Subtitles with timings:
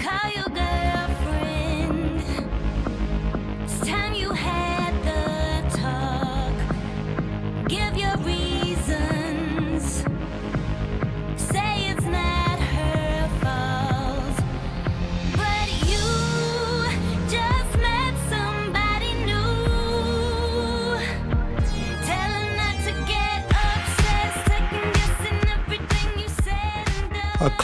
[0.00, 0.37] Your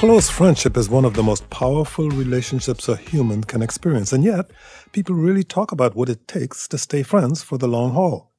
[0.06, 4.50] close friendship is one of the most powerful relationships a human can experience, and yet
[4.92, 8.30] people really talk about what it takes to stay friends for the long haul.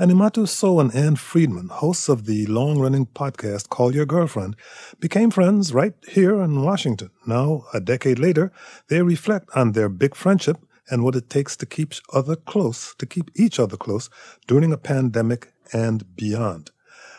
[0.00, 4.56] Aminatou Sow and Ann Friedman, hosts of the long running podcast Call Your Girlfriend,
[4.98, 7.10] became friends right here in Washington.
[7.24, 8.50] Now, a decade later,
[8.88, 10.58] they reflect on their big friendship
[10.90, 14.10] and what it takes to keep other close, to keep each other close
[14.48, 16.72] during a pandemic and beyond.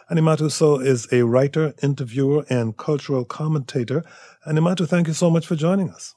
[0.10, 4.06] Aminatou Sow is a writer, interviewer, and cultural commentator.
[4.48, 6.16] Aminatou, thank you so much for joining us.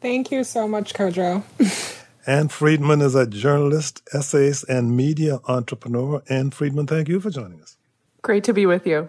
[0.00, 1.44] Thank you so much, Kojo.
[2.26, 6.22] Ann Friedman is a journalist, essayist, and media entrepreneur.
[6.28, 7.76] Ann Friedman, thank you for joining us.
[8.22, 9.08] Great to be with you.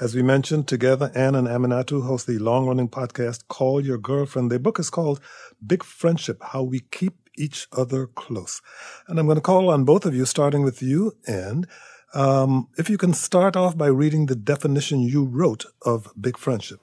[0.00, 4.50] As we mentioned, together, Ann and Aminatou host the long running podcast Call Your Girlfriend.
[4.50, 5.20] Their book is called
[5.66, 8.62] Big Friendship How We Keep Each Other Close.
[9.06, 11.66] And I'm going to call on both of you, starting with you, Ann.
[12.12, 16.80] Um, if you can start off by reading the definition you wrote of big friendship.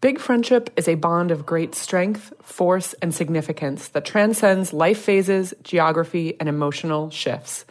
[0.00, 5.54] Big friendship is a bond of great strength, force, and significance that transcends life phases,
[5.62, 7.64] geography, and emotional shifts.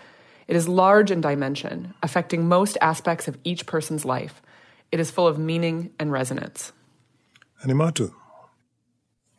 [0.47, 4.41] It is large in dimension, affecting most aspects of each person's life.
[4.91, 6.71] It is full of meaning and resonance.
[7.63, 8.13] Aminatou.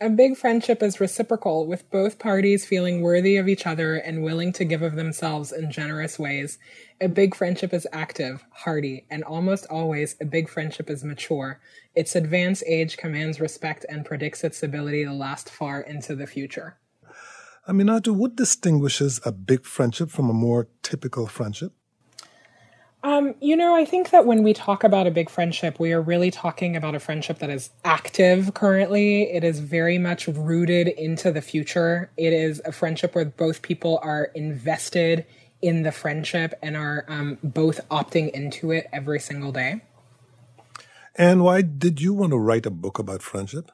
[0.03, 4.53] A big friendship is reciprocal, with both parties feeling worthy of each other and willing
[4.55, 6.59] to give of themselves in generous ways.
[7.01, 11.61] A big friendship is active, hearty, and almost always a big friendship is mature.
[11.95, 16.79] Its advanced age commands respect and predicts its ability to last far into the future.
[17.69, 21.75] Aminatou, what distinguishes a big friendship from a more typical friendship?
[23.05, 26.01] Um, you know, I think that when we talk about a big friendship, we are
[26.01, 29.25] really talking about a friendship that is active currently.
[29.25, 32.13] It is very much rooted into the future.
[32.17, 35.27] It is a friendship where both people are invested
[35.61, 39.83] in the friendship and are um, both opting into it every single day.
[41.17, 43.73] And why did you want to write a book about friendship?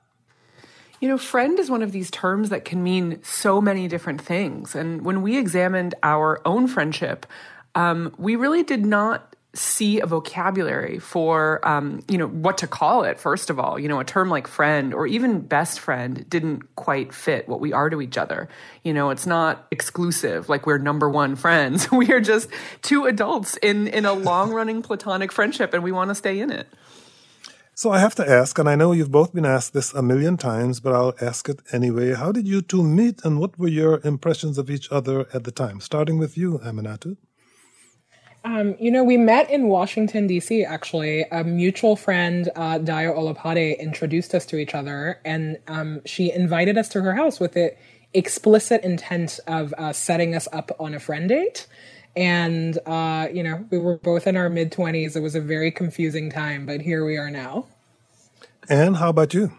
[1.01, 4.75] You know, friend is one of these terms that can mean so many different things.
[4.75, 7.25] And when we examined our own friendship,
[7.79, 13.05] um, we really did not see a vocabulary for um, you know what to call
[13.05, 16.75] it first of all you know a term like friend or even best friend didn't
[16.77, 18.49] quite fit what we are to each other
[18.85, 22.51] you know it's not exclusive like we're number one friends we are just
[22.83, 26.51] two adults in in a long running platonic friendship and we want to stay in
[26.51, 26.67] it
[27.83, 30.37] So I have to ask, and I know you've both been asked this a million
[30.37, 32.09] times, but I'll ask it anyway.
[32.23, 35.53] How did you two meet, and what were your impressions of each other at the
[35.53, 35.79] time?
[35.81, 37.13] Starting with you, Aminatou.
[38.45, 41.25] Um, you know, we met in Washington, D.C., actually.
[41.31, 46.79] A mutual friend, uh, Dayo Olopade, introduced us to each other, and um, she invited
[46.79, 47.75] us to her house with the
[48.15, 51.67] explicit intent of uh, setting us up on a friend date.
[52.17, 55.15] And, uh, you know, we were both in our mid 20s.
[55.15, 57.67] It was a very confusing time, but here we are now.
[58.69, 59.53] And how about you?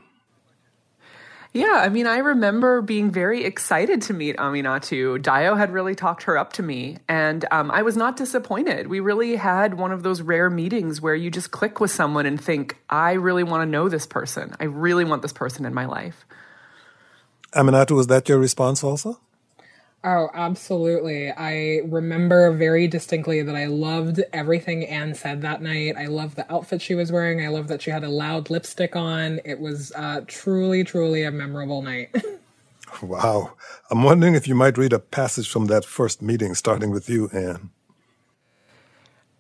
[1.52, 5.20] Yeah, I mean, I remember being very excited to meet Aminatou.
[5.20, 8.86] Dayo had really talked her up to me, and um, I was not disappointed.
[8.88, 12.40] We really had one of those rare meetings where you just click with someone and
[12.40, 14.56] think, I really want to know this person.
[14.60, 16.24] I really want this person in my life.
[17.54, 19.20] Aminatou, was that your response also?
[20.02, 21.30] Oh, absolutely.
[21.30, 25.96] I remember very distinctly that I loved everything Ann said that night.
[25.98, 27.44] I loved the outfit she was wearing.
[27.46, 29.42] I loved that she had a loud lipstick on.
[29.44, 32.16] It was uh, truly, truly a memorable night.
[33.04, 33.54] Wow.
[33.92, 37.30] I'm wondering if you might read a passage from that first meeting, starting with you,
[37.32, 37.70] Ann.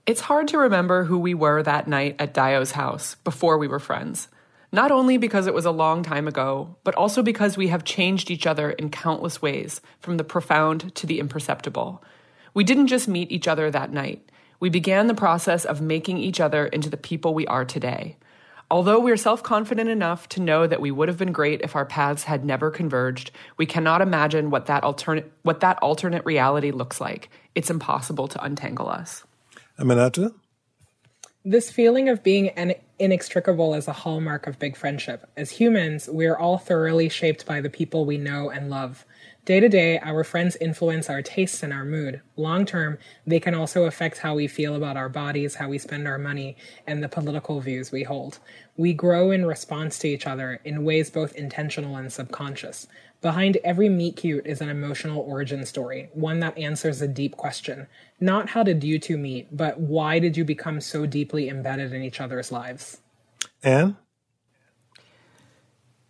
[0.06, 3.80] It's hard to remember who we were that night at Dayo's house before we were
[3.80, 4.28] friends.
[4.72, 8.30] Not only because it was a long time ago, but also because we have changed
[8.30, 12.04] each other in countless ways, from the profound to the imperceptible.
[12.54, 14.30] We didn't just meet each other that night.
[14.60, 18.18] We began the process of making each other into the people we are today.
[18.72, 21.86] Although we're self confident enough to know that we would have been great if our
[21.86, 27.02] paths had never converged, we cannot imagine what that alternate, what that alternate reality looks
[27.02, 27.30] like.
[27.56, 29.24] It's impossible to untangle us.
[29.80, 30.36] Aminatu?
[31.49, 35.28] This feeling of being in- inextricable is a hallmark of big friendship.
[35.35, 39.03] As humans, we're all thoroughly shaped by the people we know and love.
[39.46, 42.22] Day to day, our friends influence our tastes and our mood.
[42.35, 46.07] Long term, they can also affect how we feel about our bodies, how we spend
[46.07, 46.55] our money,
[46.85, 48.37] and the political views we hold.
[48.78, 52.85] We grow in response to each other in ways both intentional and subconscious.
[53.22, 57.88] Behind every meet cute is an emotional origin story, one that answers a deep question.
[58.20, 62.02] Not how did you two meet, but why did you become so deeply embedded in
[62.02, 63.00] each other's lives?
[63.62, 63.98] Ann?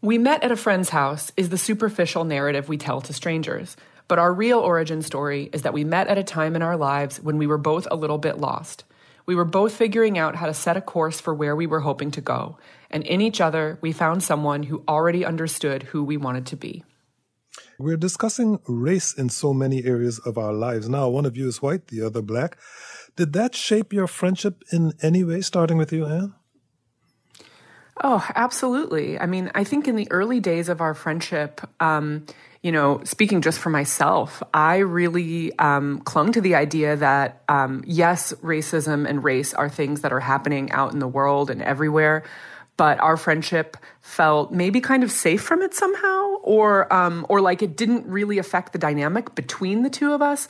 [0.02, 3.76] We met at a friend's house is the superficial narrative we tell to strangers.
[4.08, 7.20] But our real origin story is that we met at a time in our lives
[7.20, 8.84] when we were both a little bit lost.
[9.26, 12.12] We were both figuring out how to set a course for where we were hoping
[12.12, 12.58] to go.
[12.90, 16.84] And in each other, we found someone who already understood who we wanted to be.
[17.80, 20.90] We're discussing race in so many areas of our lives.
[20.90, 22.58] Now, one of you is white, the other black.
[23.16, 26.36] Did that shape your friendship in any way, starting with you, Ann?
[28.04, 29.18] Oh, absolutely.
[29.18, 32.26] I mean, I think in the early days of our friendship, um,
[32.62, 37.86] you know, speaking just for myself, I really um, clung to the idea that um,
[37.88, 42.24] yes, racism and race are things that are happening out in the world and everywhere,
[42.76, 47.62] but our friendship felt maybe kind of safe from it somehow, or um, or like
[47.62, 50.48] it didn't really affect the dynamic between the two of us.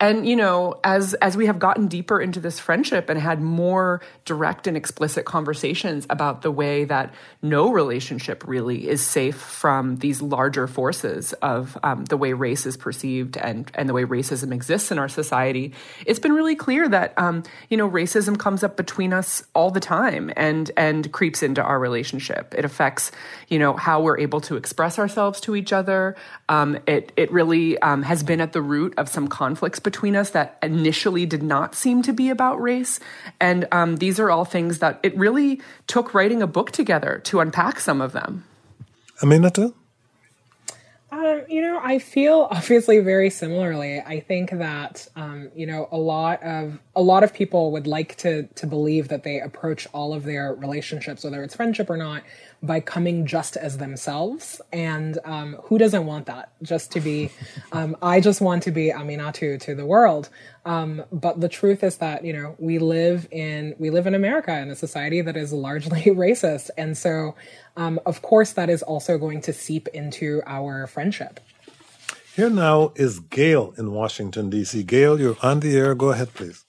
[0.00, 4.00] And you know, as as we have gotten deeper into this friendship and had more
[4.24, 7.12] direct and explicit conversations about the way that
[7.42, 12.76] no relationship really is safe from these larger forces of um, the way race is
[12.76, 15.72] perceived and and the way racism exists in our society,
[16.06, 19.80] it's been really clear that um, you know racism comes up between us all the
[19.80, 22.54] time and and creeps into our relationship.
[22.56, 22.87] It affects
[23.48, 26.16] you know how we're able to express ourselves to each other.
[26.48, 30.30] Um, it it really um, has been at the root of some conflicts between us
[30.30, 33.00] that initially did not seem to be about race.
[33.40, 37.40] And um, these are all things that it really took writing a book together to
[37.40, 38.44] unpack some of them.
[39.20, 39.74] Aminatou?
[41.10, 44.00] Um, you know, I feel obviously very similarly.
[44.00, 48.16] I think that um, you know a lot of a lot of people would like
[48.18, 52.22] to to believe that they approach all of their relationships, whether it's friendship or not,
[52.62, 54.60] by coming just as themselves.
[54.72, 56.52] And um, who doesn't want that?
[56.62, 57.30] Just to be,
[57.72, 60.28] um, I just want to be Aminatou to the world.
[60.64, 64.56] Um, but the truth is that you know we live in we live in America
[64.58, 67.34] in a society that is largely racist, and so
[67.76, 71.40] um, of course that is also going to seep into our friendship.
[72.36, 74.82] Here now is Gail in Washington D.C.
[74.82, 75.94] Gail, you're on the air.
[75.94, 76.67] Go ahead, please.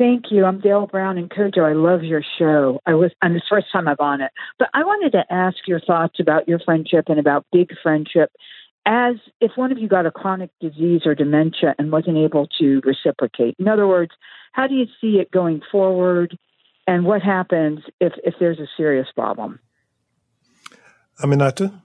[0.00, 0.46] Thank you.
[0.46, 1.62] I'm Dale Brown in Kojo.
[1.62, 2.80] I love your show.
[2.86, 4.32] I was and the first time I'm on it.
[4.58, 8.32] But I wanted to ask your thoughts about your friendship and about big friendship
[8.86, 12.80] as if one of you got a chronic disease or dementia and wasn't able to
[12.82, 13.56] reciprocate.
[13.58, 14.12] In other words,
[14.52, 16.34] how do you see it going forward
[16.86, 19.60] and what happens if, if there's a serious problem?
[21.22, 21.78] Aminatou?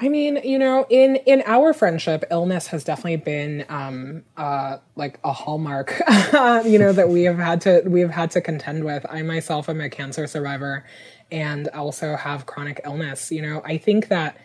[0.00, 5.18] I mean, you know, in in our friendship, illness has definitely been um, uh, like
[5.24, 5.90] a hallmark,
[6.64, 9.04] you know, that we have had to we have had to contend with.
[9.10, 10.84] I myself am a cancer survivor,
[11.32, 13.32] and also have chronic illness.
[13.32, 14.38] You know, I think that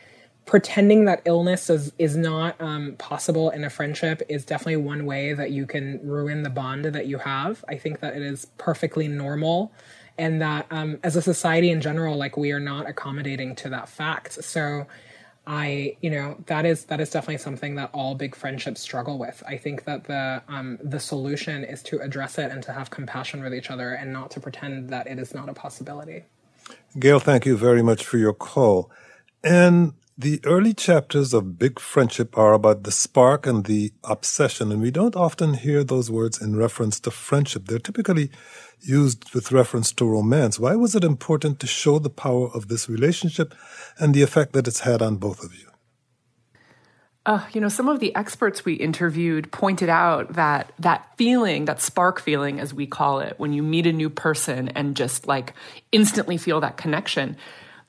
[0.47, 5.33] pretending that illness is is not um, possible in a friendship is definitely one way
[5.33, 7.63] that you can ruin the bond that you have.
[7.69, 9.71] I think that it is perfectly normal
[10.17, 13.89] and that um, as a society in general like we are not accommodating to that
[13.89, 14.85] fact so
[15.45, 19.43] I, you know, that is that is definitely something that all big friendships struggle with.
[19.45, 23.43] I think that the um, the solution is to address it and to have compassion
[23.43, 26.23] with each other and not to pretend that it is not a possibility.
[26.97, 28.89] Gail, thank you very much for your call.
[29.43, 34.81] And the early chapters of Big Friendship are about the spark and the obsession, and
[34.81, 37.65] we don't often hear those words in reference to friendship.
[37.65, 38.29] They're typically
[38.79, 40.59] used with reference to romance.
[40.59, 43.55] Why was it important to show the power of this relationship
[43.97, 45.67] and the effect that it's had on both of you?
[47.25, 51.81] Uh, you know, some of the experts we interviewed pointed out that that feeling, that
[51.81, 55.53] spark feeling, as we call it, when you meet a new person and just like
[55.93, 57.37] instantly feel that connection,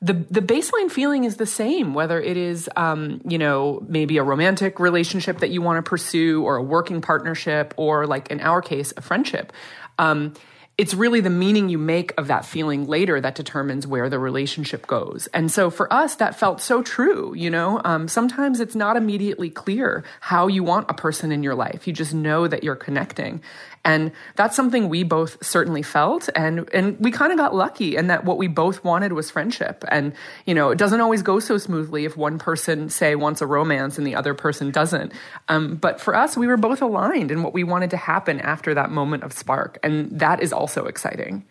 [0.05, 4.23] the the baseline feeling is the same whether it is um, you know maybe a
[4.23, 8.61] romantic relationship that you want to pursue or a working partnership or like in our
[8.61, 9.53] case a friendship
[9.99, 10.35] um,
[10.77, 14.89] it's really the meaning you make of that feeling later that determines where the relationship
[14.89, 15.29] goes.
[15.29, 17.33] And so for us, that felt so true.
[17.33, 21.55] You know, um, sometimes it's not immediately clear how you want a person in your
[21.55, 21.87] life.
[21.87, 23.41] You just know that you're connecting.
[23.85, 26.29] And that's something we both certainly felt.
[26.35, 29.85] And, and we kind of got lucky in that what we both wanted was friendship.
[29.89, 30.15] And,
[30.47, 33.99] you know, it doesn't always go so smoothly if one person, say, wants a romance
[33.99, 35.13] and the other person doesn't.
[35.49, 38.75] Um, but for us, we were both aligned in what we wanted to happen after
[38.75, 39.79] that moment of spark.
[39.83, 41.45] And that is also exciting.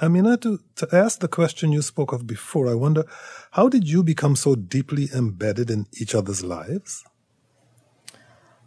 [0.00, 3.04] Amina, to, to ask the question you spoke of before, I wonder
[3.50, 7.04] how did you become so deeply embedded in each other's lives?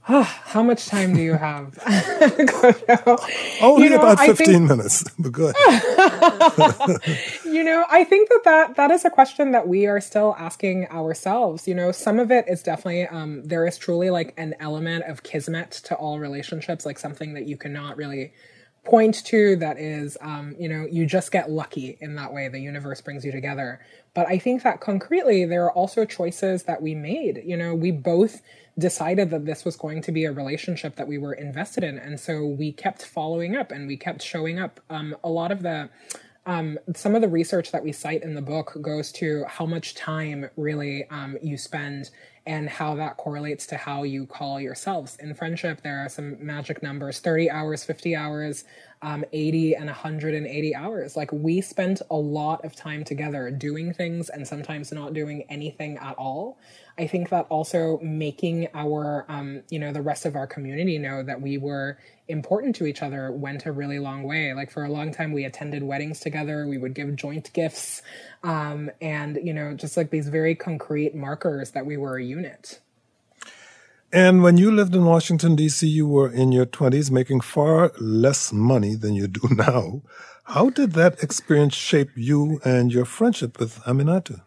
[0.06, 1.78] How much time do you have?
[3.62, 5.04] Only You know, about 15 think- minutes.
[5.18, 5.56] But good.
[7.46, 10.88] you know, I think that, that that is a question that we are still asking
[10.90, 11.68] ourselves.
[11.68, 15.24] You know, some of it is definitely um, there is truly like an element of
[15.24, 18.34] kismet to all relationships, like something that you cannot really
[18.84, 22.60] point to that is um, you know you just get lucky in that way the
[22.60, 23.80] universe brings you together
[24.14, 27.92] but i think that concretely there are also choices that we made you know we
[27.92, 28.42] both
[28.78, 32.20] decided that this was going to be a relationship that we were invested in and
[32.20, 35.90] so we kept following up and we kept showing up um, a lot of the
[36.46, 39.96] um, some of the research that we cite in the book goes to how much
[39.96, 42.10] time really um, you spend
[42.46, 45.16] and how that correlates to how you call yourselves.
[45.22, 48.66] In friendship, there are some magic numbers 30 hours, 50 hours,
[49.02, 51.16] um, 80 and 180 hours.
[51.16, 55.98] Like we spent a lot of time together doing things and sometimes not doing anything
[55.98, 56.58] at all.
[56.98, 61.24] I think that also making our, um, you know, the rest of our community know
[61.24, 61.98] that we were
[62.28, 64.54] important to each other went a really long way.
[64.54, 66.68] Like for a long time, we attended weddings together.
[66.68, 68.04] We would give joint gifts,
[68.44, 72.80] um, and you know, just like these very concrete markers that we were a unit.
[74.12, 78.54] And when you lived in Washington, D.C., you were in your 20s making far less
[78.54, 80.04] money than you do now.
[80.44, 84.42] How did that experience shape you and your friendship with Aminatou?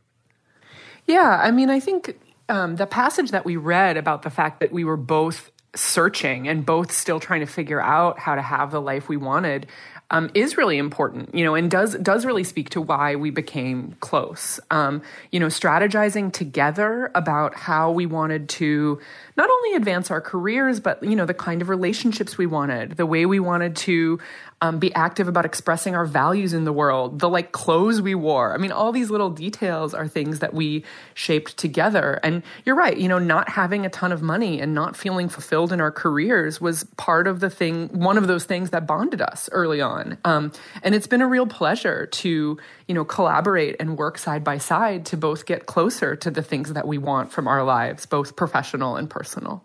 [1.07, 2.17] Yeah, I mean, I think
[2.49, 6.65] um, the passage that we read about the fact that we were both searching and
[6.65, 9.67] both still trying to figure out how to have the life we wanted
[10.11, 13.97] um, is really important, you know, and does does really speak to why we became
[13.99, 14.61] close.
[14.71, 19.01] Um, you know, strategizing together about how we wanted to
[19.37, 23.07] not only advance our careers, but you know, the kind of relationships we wanted, the
[23.07, 24.21] way we wanted to
[24.63, 28.55] um, be active about expressing our values in the world, the like clothes we wore.
[28.55, 32.19] I mean, all these little details are things that we shaped together.
[32.23, 35.73] And you're right, you know, not having a ton of money and not feeling fulfilled
[35.73, 39.51] in our careers was part of the thing, one of those things that bonded us
[39.53, 40.17] early on.
[40.25, 42.59] Um, and it's been a real pleasure to,
[42.89, 46.73] you know, collaborate and work side by side to both get closer to the things
[46.73, 49.63] that we want from our lives, both professional and personal.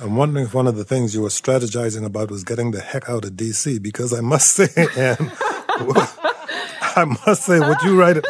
[0.00, 3.08] I'm wondering if one of the things you were strategizing about was getting the heck
[3.08, 5.32] out of DC because I must say, and
[6.96, 8.24] I must say, what you write,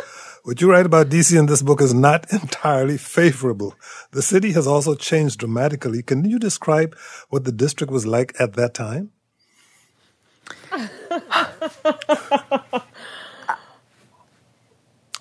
[0.44, 3.74] what you write about DC in this book is not entirely favorable.
[4.12, 6.02] The city has also changed dramatically.
[6.02, 6.96] Can you describe
[7.28, 9.10] what the district was like at that time?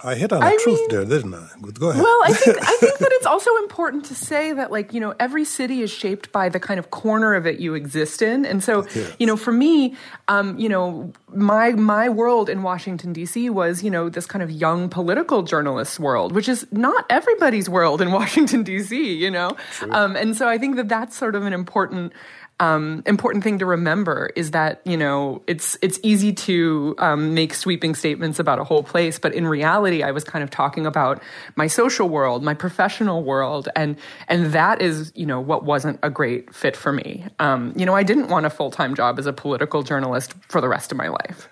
[0.08, 1.48] I hit on a I truth mean- there, didn't I?
[1.74, 2.02] Go ahead.
[2.02, 5.14] Well, I think I think that it's also important to say that like, you know,
[5.20, 8.46] every city is shaped by the kind of corner of it you exist in.
[8.46, 9.14] And so, Yes.
[9.20, 9.96] you know, for me,
[10.30, 14.50] um, you know, my my world in Washington DC was, you know, this kind of
[14.50, 19.58] young political journalist world, which is not everybody's world in Washington DC, you know.
[19.92, 22.14] Um, and so I think that that's sort of an important
[22.60, 27.54] um, important thing to remember is that you know it's it's easy to um, make
[27.54, 31.22] sweeping statements about a whole place, but in reality, I was kind of talking about
[31.56, 33.96] my social world, my professional world, and
[34.28, 37.26] and that is you know what wasn't a great fit for me.
[37.40, 40.60] Um, you know, I didn't want a full time job as a political journalist for
[40.60, 41.48] the rest of my life.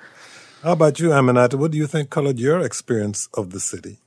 [0.64, 1.56] How about you, Aminatou?
[1.56, 4.00] What do you think colored your experience of the city?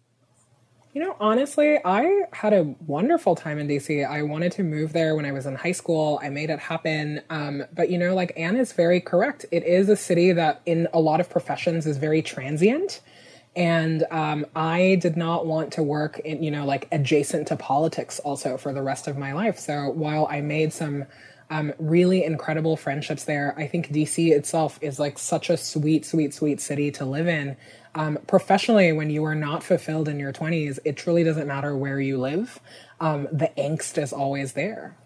[0.99, 4.05] You know, honestly, I had a wonderful time in DC.
[4.05, 6.19] I wanted to move there when I was in high school.
[6.21, 7.23] I made it happen.
[7.31, 9.47] Um, but, you know, like Ann is very correct.
[9.53, 13.01] It is a city that, in a lot of professions, is very transient.
[13.55, 18.19] And um, I did not want to work in, you know, like adjacent to politics
[18.19, 19.57] also for the rest of my life.
[19.57, 21.05] So while I made some
[21.51, 26.35] um, really incredible friendships there, I think DC itself is like such a sweet, sweet,
[26.35, 27.57] sweet city to live in.
[27.95, 32.01] Um, professionally, when you are not fulfilled in your 20s, it truly doesn't matter where
[32.01, 32.61] you live.
[33.01, 34.97] Um, the angst is always there.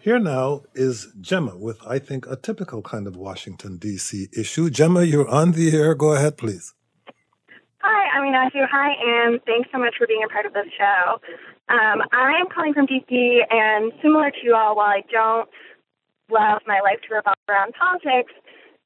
[0.00, 4.28] Here now is Gemma with, I think, a typical kind of Washington, D.C.
[4.36, 4.68] issue.
[4.68, 5.94] Gemma, you're on the air.
[5.94, 6.74] Go ahead, please.
[7.78, 8.66] Hi, I'm Ignacio.
[8.70, 11.20] Hi, and Thanks so much for being a part of this show.
[11.68, 15.48] Um, I am calling from DC, and similar to you all, while I don't
[16.30, 18.32] love my life to revolve around politics,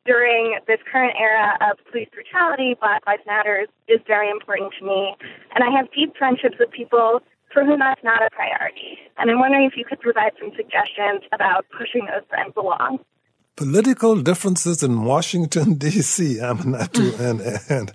[0.07, 5.17] during this current era of police brutality, Black Lives Matters is very important to me.
[5.55, 7.21] And I have deep friendships with people
[7.53, 8.99] for whom that's not a priority.
[9.19, 13.01] And I'm wondering if you could provide some suggestions about pushing those friends along.
[13.57, 17.41] Political differences in Washington, D.C., Aminatou and
[17.71, 17.93] and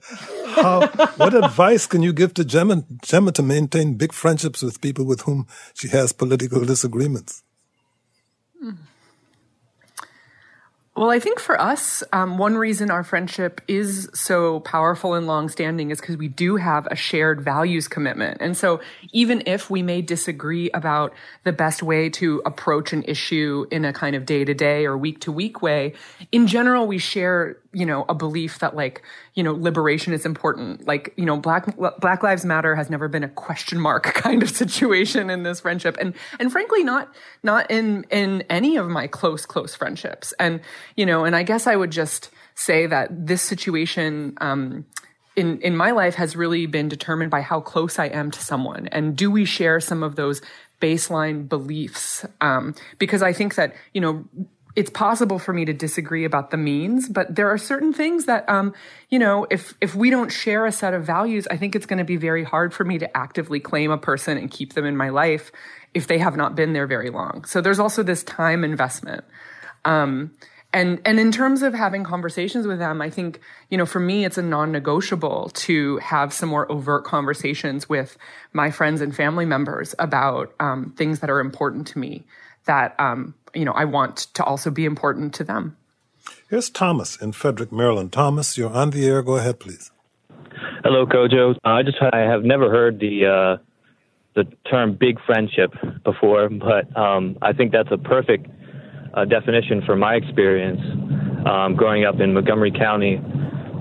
[0.51, 5.05] how, what advice can you give to Gemma, Gemma to maintain big friendships with people
[5.05, 7.43] with whom she has political disagreements?
[10.93, 15.89] Well, I think for us, um, one reason our friendship is so powerful and longstanding
[15.89, 18.37] is because we do have a shared values commitment.
[18.41, 18.81] And so
[19.13, 21.13] even if we may disagree about
[21.45, 24.97] the best way to approach an issue in a kind of day to day or
[24.97, 25.93] week to week way,
[26.31, 29.01] in general, we share you know a belief that like
[29.33, 30.85] you know liberation is important.
[30.85, 34.49] Like you know black black lives matter has never been a question mark kind of
[34.49, 35.97] situation in this friendship.
[35.99, 37.13] And and frankly not
[37.43, 40.33] not in in any of my close close friendships.
[40.39, 40.59] And
[40.95, 44.85] you know and i guess i would just say that this situation um
[45.35, 48.87] in in my life has really been determined by how close i am to someone.
[48.87, 50.41] And do we share some of those
[50.81, 52.25] baseline beliefs?
[52.41, 54.25] Um because i think that you know
[54.75, 58.47] it's possible for me to disagree about the means, but there are certain things that,
[58.47, 58.73] um,
[59.09, 61.99] you know, if if we don't share a set of values, I think it's going
[61.99, 64.95] to be very hard for me to actively claim a person and keep them in
[64.95, 65.51] my life
[65.93, 67.43] if they have not been there very long.
[67.45, 69.25] So there's also this time investment.
[69.83, 70.31] Um,
[70.73, 74.23] and and in terms of having conversations with them, I think you know for me
[74.23, 78.17] it's a non-negotiable to have some more overt conversations with
[78.53, 82.25] my friends and family members about um, things that are important to me
[82.65, 85.77] that um, you know I want to also be important to them.
[86.49, 88.11] Here's Thomas in Frederick, Maryland.
[88.11, 89.21] Thomas, you're on the air.
[89.21, 89.91] Go ahead, please.
[90.83, 91.55] Hello, Kojo.
[91.65, 93.63] Uh, I just I have never heard the uh,
[94.35, 98.47] the term big friendship before, but um, I think that's a perfect
[99.13, 100.81] uh, definition for my experience
[101.45, 103.19] um, growing up in Montgomery County.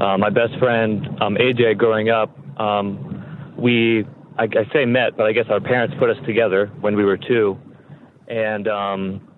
[0.00, 4.04] Uh, my best friend um, AJ, growing up, um, we
[4.38, 7.18] I, I say met, but I guess our parents put us together when we were
[7.18, 7.58] two,
[8.28, 9.28] and um,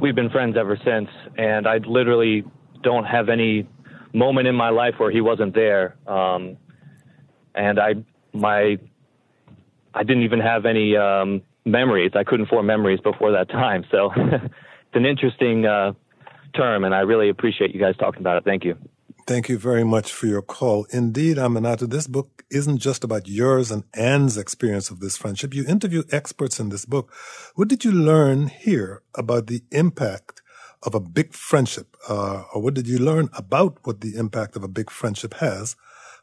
[0.00, 1.08] we've been friends ever since.
[1.36, 2.44] And I literally
[2.82, 3.68] don't have any
[4.12, 5.96] moment in my life where he wasn't there.
[6.06, 6.56] Um,
[7.54, 7.94] and I,
[8.32, 8.78] my,
[9.94, 12.12] I didn't even have any um, memories.
[12.14, 13.84] I couldn't form memories before that time.
[13.90, 15.92] So it's an interesting uh,
[16.54, 18.44] term, and I really appreciate you guys talking about it.
[18.44, 18.76] Thank you.
[19.26, 20.84] Thank you very much for your call.
[20.90, 25.54] Indeed, Aminatou, this book isn't just about yours and Ann's experience of this friendship.
[25.54, 27.10] You interview experts in this book.
[27.54, 30.42] What did you learn here about the impact
[30.82, 31.96] of a big friendship?
[32.06, 35.74] Uh, or what did you learn about what the impact of a big friendship has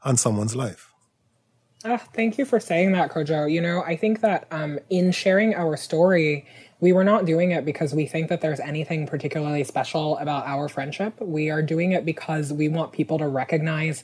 [0.03, 0.90] on someone's life?
[1.83, 3.51] Oh, thank you for saying that, Kojo.
[3.51, 6.45] You know, I think that um, in sharing our story,
[6.79, 10.69] we were not doing it because we think that there's anything particularly special about our
[10.69, 11.19] friendship.
[11.19, 14.03] We are doing it because we want people to recognize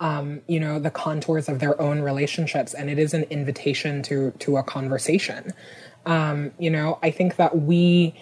[0.00, 4.30] um, you know the contours of their own relationships and it is an invitation to
[4.38, 5.52] to a conversation
[6.06, 8.14] um, you know i think that we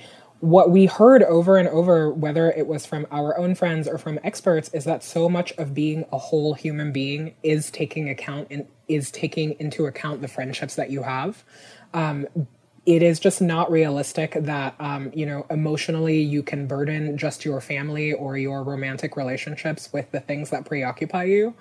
[0.46, 4.16] what we heard over and over whether it was from our own friends or from
[4.22, 8.64] experts is that so much of being a whole human being is taking account and
[8.86, 11.42] is taking into account the friendships that you have.
[11.94, 12.28] Um,
[12.86, 17.60] it is just not realistic that um, you know emotionally you can burden just your
[17.60, 21.54] family or your romantic relationships with the things that preoccupy you.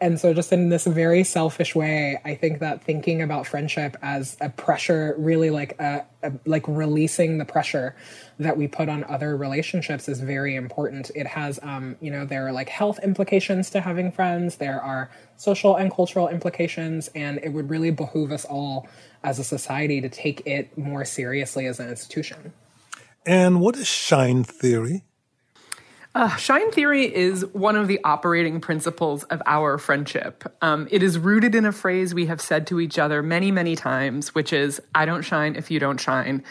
[0.00, 4.34] And so just in this very selfish way i think that thinking about friendship as
[4.40, 7.94] a pressure really like a, a like releasing the pressure
[8.40, 11.10] that we put on other relationships is very important.
[11.14, 14.56] It has um, you know there are like health implications to having friends.
[14.56, 17.08] There are social and cultural implications.
[17.14, 18.88] And it would really behoove us all
[19.22, 22.52] as a society to take it more seriously as an institution.
[23.26, 25.04] And what is shine theory?
[26.12, 30.42] Uh, shine theory is one of the operating principles of our friendship.
[30.60, 33.76] Um, it is rooted in a phrase we have said to each other many, many
[33.76, 36.42] times, which is, I don't shine if you don't shine.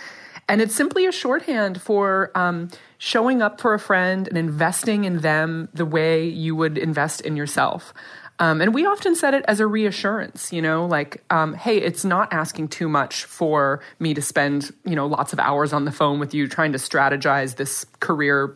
[0.48, 5.20] And it's simply a shorthand for um, showing up for a friend and investing in
[5.20, 7.94] them the way you would invest in yourself.
[8.40, 12.06] Um, and we often said it as a reassurance, you know, like, um, hey, it's
[12.06, 15.92] not asking too much for me to spend, you know, lots of hours on the
[15.92, 18.56] phone with you trying to strategize this career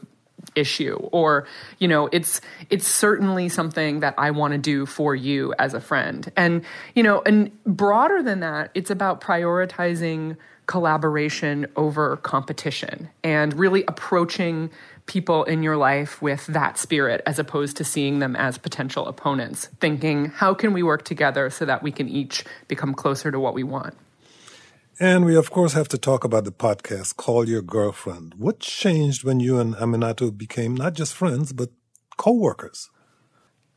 [0.56, 0.96] issue.
[1.12, 1.48] Or
[1.80, 5.82] you know it's it's certainly something that i want to do for you as a
[5.82, 6.32] friend.
[6.36, 6.64] And
[6.96, 14.70] you know and broader than that it's about prioritizing collaboration over competition and really approaching
[15.06, 19.68] people in your life with that spirit as opposed to seeing them as potential opponents,
[19.80, 23.54] thinking, how can we work together so that we can each become closer to what
[23.54, 23.96] we want?
[25.00, 28.36] And we, of course, have to talk about the podcast, Call Your Girlfriend.
[28.36, 31.72] What changed when you and Aminatou became not just friends, but
[32.16, 32.90] co workers?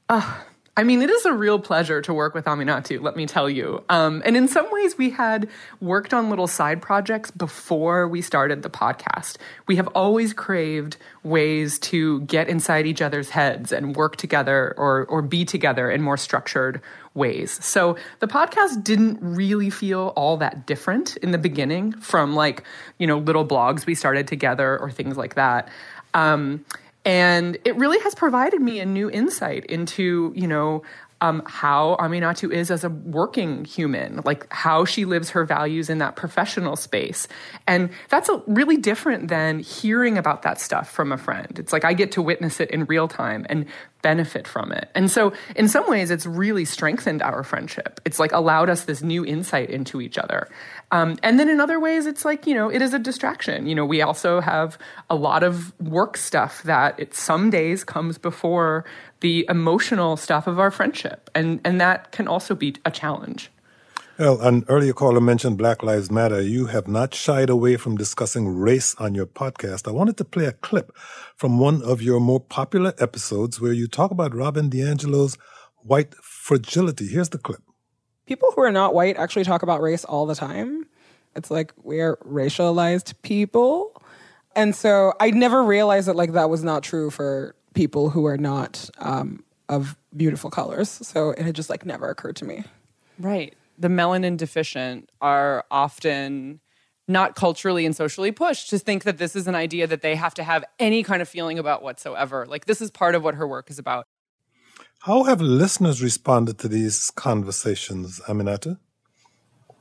[0.08, 0.40] Uh,
[0.78, 3.82] I mean, it is a real pleasure to work with Aminatou, let me tell you.
[3.88, 5.48] Um, and in some ways, we had
[5.80, 9.38] worked on little side projects before we started the podcast.
[9.66, 15.06] We have always craved ways to get inside each other's heads and work together or,
[15.06, 16.82] or be together in more structured
[17.14, 17.58] ways.
[17.64, 22.64] So the podcast didn't really feel all that different in the beginning from like,
[22.98, 25.70] you know, little blogs we started together or things like that.
[26.12, 26.66] Um,
[27.06, 30.82] And it really has provided me a new insight into, you know,
[31.26, 35.98] um, how Aminatou is as a working human, like how she lives her values in
[35.98, 37.26] that professional space.
[37.66, 41.58] And that's a, really different than hearing about that stuff from a friend.
[41.58, 43.66] It's like I get to witness it in real time and
[44.02, 44.88] benefit from it.
[44.94, 48.00] And so, in some ways, it's really strengthened our friendship.
[48.04, 50.48] It's like allowed us this new insight into each other.
[50.92, 53.66] Um, and then in other ways, it's like, you know, it is a distraction.
[53.66, 54.78] You know, we also have
[55.10, 58.84] a lot of work stuff that it some days comes before
[59.26, 61.30] the emotional stuff of our friendship.
[61.34, 63.50] And, and that can also be a challenge.
[64.20, 66.40] Well, an earlier caller mentioned Black Lives Matter.
[66.40, 69.88] You have not shied away from discussing race on your podcast.
[69.88, 70.96] I wanted to play a clip
[71.34, 75.36] from one of your more popular episodes where you talk about Robin DiAngelo's
[75.82, 77.08] white fragility.
[77.08, 77.62] Here's the clip.
[78.26, 80.86] People who are not white actually talk about race all the time.
[81.34, 84.00] It's like we're racialized people.
[84.54, 88.36] And so I never realized that like that was not true for people who are
[88.36, 90.88] not um, of beautiful colors.
[90.90, 92.64] So it had just like never occurred to me.
[93.20, 96.60] Right the melanin deficient are often
[97.08, 100.34] not culturally and socially pushed to think that this is an idea that they have
[100.34, 102.46] to have any kind of feeling about whatsoever.
[102.46, 104.06] Like this is part of what her work is about.
[105.00, 108.78] How have listeners responded to these conversations, Aminatou?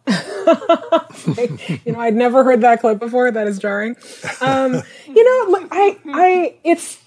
[1.85, 3.31] you know, I'd never heard that clip before.
[3.31, 3.95] That is jarring.
[4.39, 6.99] Um, you know, I, I, it's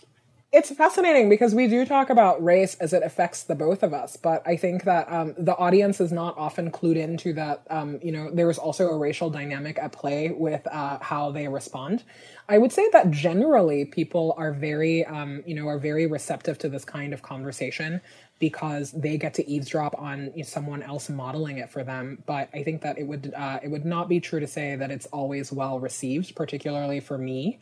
[0.50, 4.16] it's fascinating because we do talk about race as it affects the both of us,
[4.16, 7.66] but I think that um, the audience is not often clued into that.
[7.68, 11.48] Um, you know, there is also a racial dynamic at play with uh, how they
[11.48, 12.02] respond.
[12.48, 16.70] I would say that generally people are very, um, you know, are very receptive to
[16.70, 18.00] this kind of conversation
[18.38, 22.22] because they get to eavesdrop on someone else modeling it for them.
[22.26, 24.90] But I think that it would uh, it would not be true to say that
[24.90, 27.58] it's always well received, particularly for me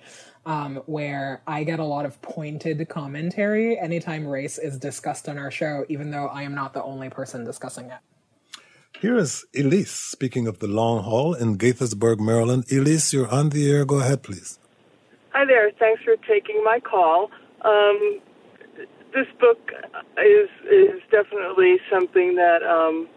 [0.46, 5.50] um, where I get a lot of pointed commentary anytime race is discussed on our
[5.50, 7.98] show, even though I am not the only person discussing it.
[9.00, 12.64] Here is Elise speaking of the long haul in Gaithersburg, Maryland.
[12.72, 13.84] Elise, you're on the air.
[13.84, 14.58] Go ahead, please.
[15.32, 15.70] Hi there.
[15.78, 17.30] Thanks for taking my call.
[17.60, 18.20] Um,
[19.16, 19.72] this book
[20.18, 23.08] is is definitely something that um,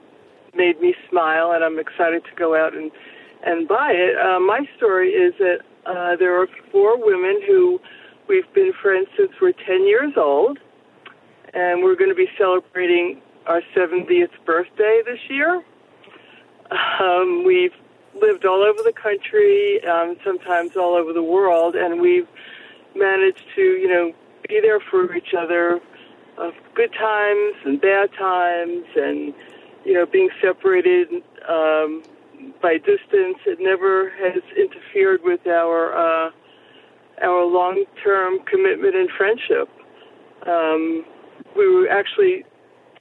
[0.55, 2.89] made me smile, and I'm excited to go out and
[3.43, 4.15] and buy it.
[4.17, 7.81] Uh, my story is that uh, there are four women who
[8.29, 10.57] we've been friends since we're 10 years old,
[11.53, 15.63] and we're going to be celebrating our 70th birthday this year.
[17.01, 17.73] Um, we've
[18.21, 22.27] lived all over the country, um, sometimes all over the world, and we've
[22.95, 24.13] managed to, you know,
[24.47, 25.79] be there for each other,
[26.39, 29.33] of good times and bad times, and
[29.85, 31.09] you know, being separated
[31.47, 32.03] um,
[32.61, 33.37] by distance.
[33.45, 36.31] It never has interfered with our uh,
[37.21, 39.69] our long term commitment and friendship.
[40.47, 41.05] Um,
[41.55, 42.45] we were actually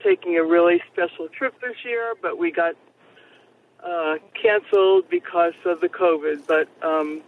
[0.03, 2.75] taking a really special trip this year, but we got
[3.85, 6.47] uh, canceled because of the COVID.
[6.47, 7.23] But um,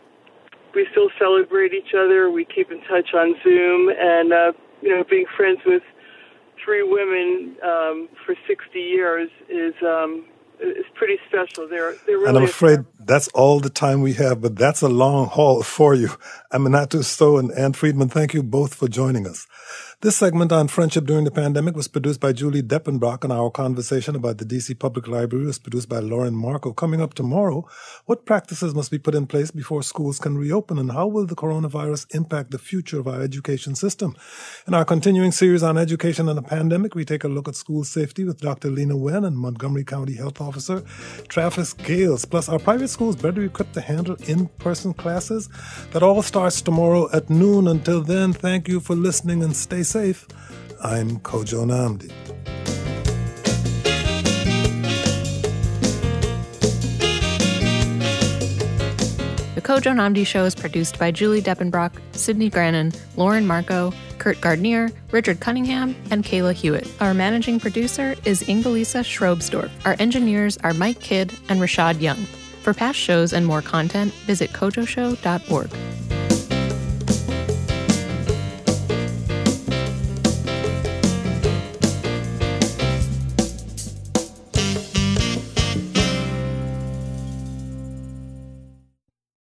[0.75, 2.31] we still celebrate each other.
[2.31, 5.83] We keep in touch on Zoom, and uh, you know, being friends with
[6.64, 10.25] three women um, for 60 years is um,
[10.61, 11.68] is pretty special.
[11.68, 14.88] They're, they're really and I'm afraid that's all the time we have, but that's a
[14.88, 16.11] long haul for you.
[16.53, 19.46] Aminatou Sow and Ann Friedman, thank you both for joining us.
[20.03, 24.17] This segment on friendship during the pandemic was produced by Julie Depenbrock, and our conversation
[24.17, 26.73] about the DC Public Library was produced by Lauren Marco.
[26.73, 27.69] Coming up tomorrow,
[28.07, 31.37] what practices must be put in place before schools can reopen, and how will the
[31.37, 34.17] coronavirus impact the future of our education system?
[34.67, 37.85] In our continuing series on education and the pandemic, we take a look at school
[37.85, 38.71] safety with Dr.
[38.71, 40.83] Leana Wen and Montgomery County Health Officer
[41.29, 42.25] Travis Gayles.
[42.25, 45.51] Plus, are private schools better equipped to handle in person classes?
[45.91, 47.69] That all starts tomorrow at noon.
[47.69, 50.24] Until then, thank you for listening and stay safe.
[50.85, 52.12] I'm Kojo Nnamdi.
[59.57, 64.90] The Kojo Nnamdi Show is produced by Julie Depenbrock, Sydney Grannon, Lauren Marco, Kurt Gardner,
[65.11, 66.88] Richard Cunningham, and Kayla Hewitt.
[67.00, 69.70] Our managing producer is Ingelisa Schroebsdorf.
[69.85, 72.24] Our engineers are Mike Kidd and Rashad Young.
[72.62, 76.10] For past shows and more content, visit kojoshow.org.